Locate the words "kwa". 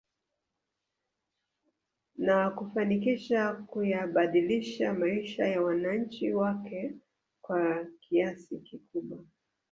7.41-7.87